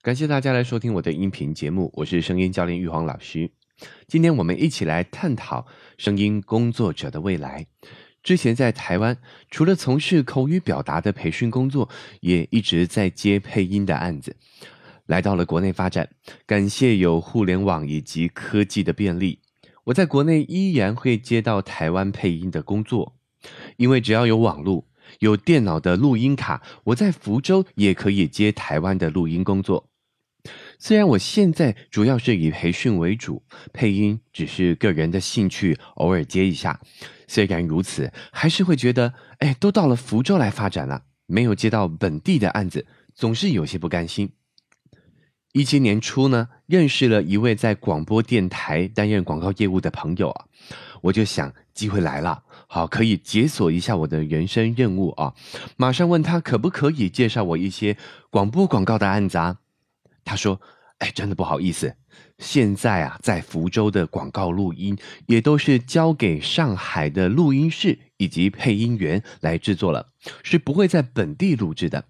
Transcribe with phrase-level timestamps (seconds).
[0.00, 3.50] 感谢大家来收听我的音频节目，我是声音教练玉皇老师。
[4.06, 7.66] 今天我们一起来探讨声音工作者的未来。
[8.22, 9.18] 之前在台湾，
[9.50, 11.88] 除了从事口语表达的培训工作，
[12.20, 14.36] 也一直在接配音的案子。
[15.06, 16.08] 来到了国内发展，
[16.46, 19.40] 感谢有互联网以及科技的便利，
[19.82, 23.16] 我在国内依然会接到台湾配音的工作，
[23.76, 24.87] 因为只要有网络。
[25.20, 29.88] 有电脑的录音卡，我在福州也可以接台湾的录音工作。
[30.78, 36.80] 虽然我现在主要是以培训为主，配音只是个人的兴趣，偶尔接一下。
[37.26, 44.30] 虽然如此，还是会觉得，哎，都到了福州来发展了，没有接到本地的案子，总是有些不甘心。
[45.52, 50.44] 一七年初呢，认识了一位在广播电台担任广告业务的朋友啊，
[51.00, 52.42] 我就想，机会来了。
[52.66, 55.34] 好，可以解锁一下我的人生任务啊！
[55.78, 57.96] 马上问他可不可以介绍我一些
[58.28, 59.56] 广播广告的案子啊？
[60.22, 60.60] 他说
[60.98, 61.96] ：“哎，真的不好意思，
[62.38, 70.08] 现在啊，在福州的广告录音也都是交给上海的录音室以及配音员来制作了，
[70.42, 72.04] 是不会在本地录制的。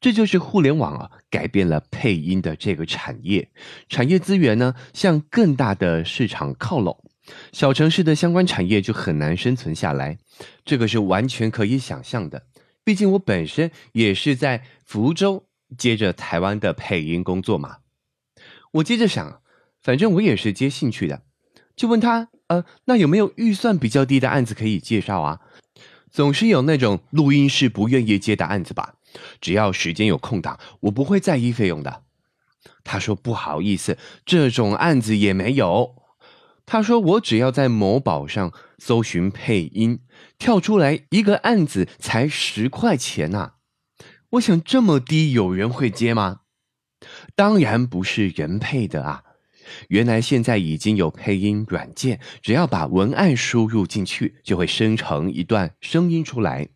[0.00, 3.50] 这就是互联网啊，改变了配音的这个产业，
[3.88, 7.04] 产业资源呢向更大的市场靠拢。”
[7.52, 10.18] 小城市的相关产业就很难生存下来，
[10.64, 12.46] 这个是完全可以想象的。
[12.82, 17.76] 毕竟我本身也是在福州接着台湾的配音工作嘛。
[18.72, 19.42] 我接着想，
[19.80, 21.22] 反正我也是接兴趣的，
[21.76, 25.40] 就问他：呃，那有没有预算比较低的案子可以介绍啊？
[26.10, 28.94] 总是有那种录音室不愿意接的案子吧？
[29.40, 32.02] 只要时间有空档，我不会在意费用的。
[32.84, 35.96] 他说：不好意思，这种案子也没有。
[36.66, 40.00] 他说：“我只要在某宝上搜寻配音，
[40.38, 43.54] 跳出来一个案子才十块钱呐！
[44.30, 46.42] 我想这么低，有人会接吗？
[47.34, 49.24] 当然不是人配的啊！
[49.88, 56.68] 原来现在已经有配音软件，只要把文案输入进去，就会生成一段声音出来。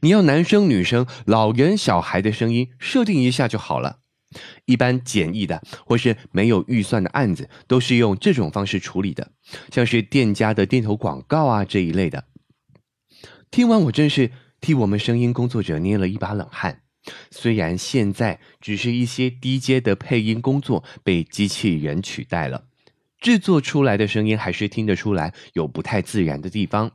[0.00, 4.00] 你要男生、女生、老人、小孩的声音，设定一下就好了。”
[4.64, 9.30] 一般简易的或是没有预算的案子，都是用这种方式处理的，
[9.70, 12.24] 像是店家的店头广告啊这一类的。
[13.52, 16.80] 听完我真是替我们声音工作者捏了一把冷汗。
[17.30, 22.64] 虽然现在只是一些低阶的配音工作被机器人取代了，
[23.20, 26.90] 制作出来的声音还是听得出来有不太自然的地方。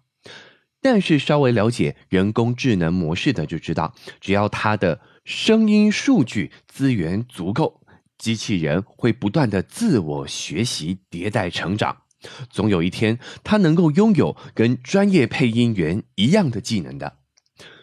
[0.81, 5.01] 但是稍微了解人工智能模式的就知道，只要它的。
[5.25, 7.81] 声音数据资源足够，
[8.17, 12.01] 机器人会不断的自我学习、迭代成长，
[12.49, 17.17] 总有一天，它能够拥有跟专业配音员一样的技能的。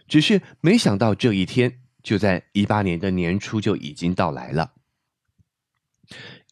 [0.09, 4.73] 只是没想到这一天就在一八年的年初就已经到来了。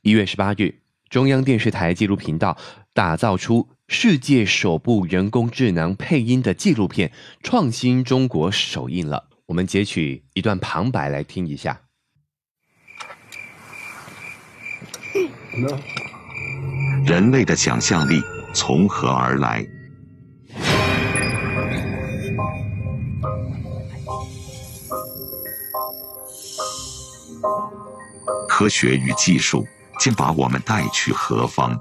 [0.03, 2.57] 一月十八日，中央电视台纪录频道
[2.93, 7.09] 打造出世界首部人工智能配音的纪录片
[7.43, 9.29] 《创新中国》首映了。
[9.47, 11.83] 我们截取一段旁白来听一下。
[17.05, 18.23] 人类的想象力
[18.55, 19.65] 从何而来？
[28.49, 29.67] 科学与技术
[30.01, 31.79] 将把我们带去何方？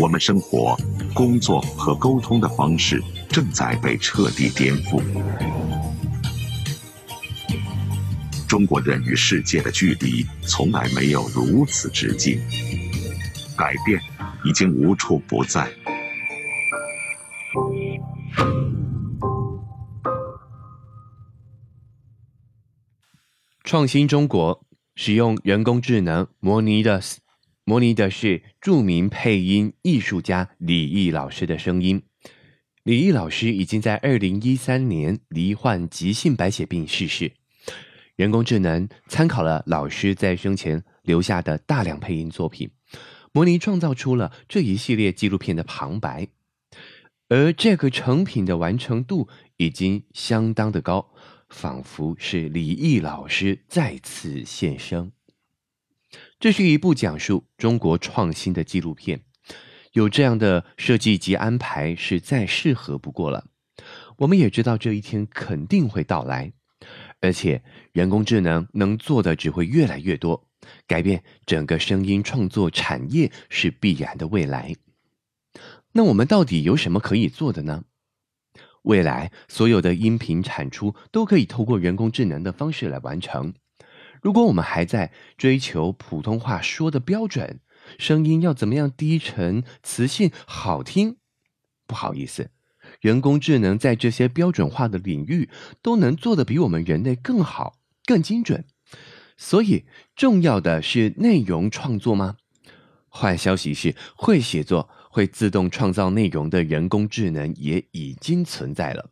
[0.00, 0.76] 我们生活、
[1.12, 5.02] 工作和沟通的方式正在被彻底颠覆。
[8.46, 12.38] 中国人与世界的距离从来没有如此之近，
[13.56, 14.00] 改变
[14.44, 15.68] 已经无处不在。
[23.64, 24.64] 创新中国
[24.94, 27.02] 使用人工智能模拟的。
[27.68, 32.02] 模拟的是著名配音艺术家李毅老师的声音。
[32.82, 37.30] 李毅老师已经在二零一三年罹患急性白血病逝世。
[38.16, 42.70] 人工智能参考了老师在生前留下的大量配音作品，
[43.32, 46.28] 模拟创造出了这一系列纪录片的旁白。
[47.28, 49.28] 而这个成品的完成度
[49.58, 51.12] 已经相当的高，
[51.50, 55.12] 仿佛是李毅老师再次现身。
[56.40, 59.22] 这是一部讲述中国创新的纪录片，
[59.92, 63.46] 有这样的设计及安排是再适合不过了。
[64.18, 66.52] 我们也知道这一天肯定会到来，
[67.20, 70.48] 而且人工智能能做的只会越来越多，
[70.86, 74.76] 改变整个声音创作产业是必然的未来。
[75.90, 77.82] 那我们到底有什么可以做的呢？
[78.82, 83.54] 未来所有的音频产出都可以透过人工智能的方式来完成。
[84.22, 87.60] 如果我们还在追求普通话说的标准，
[87.98, 91.16] 声音要怎么样低沉、磁性、好听？
[91.86, 92.50] 不好意思，
[93.00, 95.48] 人工智能在这些标准化的领域
[95.80, 98.66] 都能做得比我们人类更好、更精准。
[99.36, 99.84] 所以，
[100.16, 102.36] 重要的是内容创作吗？
[103.08, 109.10] 坏消息是，会写作、会自动创造内容的人工智能也已经存在了。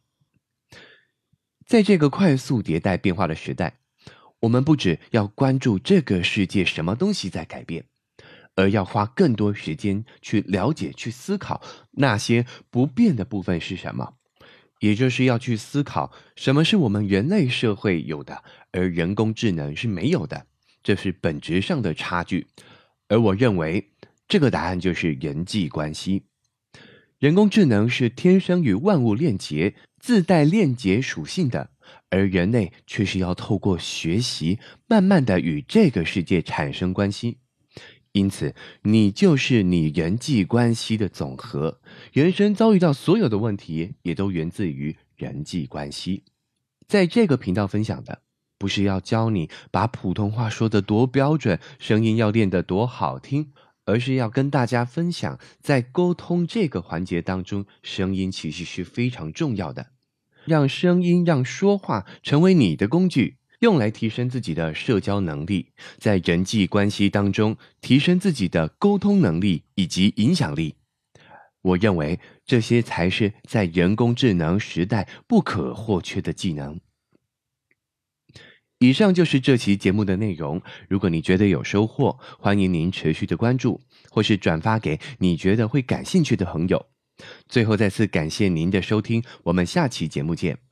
[1.65, 3.79] 在这个快速迭代变化的时代，
[4.41, 7.87] 我们不只要关注这个世界什么东西在改变，
[8.55, 11.63] 而要花更多时间去了解、去思考
[11.93, 14.15] 那些不变的部分是什么，
[14.81, 20.47] 也就是要去思考什么是我们人类社会有的，而人工智能是没有的，
[20.83, 22.47] 这是本质上的差距。
[23.09, 23.93] 而我认为，
[24.29, 26.25] 这个答案就是人际关系。
[27.19, 31.71] 人工智能是天生与万物链接、自带链接属性的，
[32.11, 37.39] 而人类却是要透过学习，慢慢的与这个世界产生关系。
[38.13, 41.81] 因此，你就是你人际关系的总和。
[42.13, 46.25] 人生遭遇到所有的问题，也都源自于人际关系。
[46.87, 48.23] 在这个频道分享的。
[48.59, 53.53] 不是要教你把普通话说得多标准，声音要练得多好听，
[53.85, 59.89] 而是要跟大家分享，在沟通这个环节当中，声音其实是非常重要的。
[60.47, 70.77] 让声音、让说话成为你的工具，用来提升自己的社交能力，在人际关系当中提升自己的沟通能力以及影响力。
[71.63, 76.79] 我认为这些才是在人工智能时代不可或缺的技能。
[78.79, 80.61] 以上就是这期节目的内容。
[80.89, 86.87] 如果你觉得有收获，欢迎您持续的关注，或是转发给你觉得会感兴趣的朋友。
[87.49, 90.66] 最后再次感谢您的收听，我们下期节目见。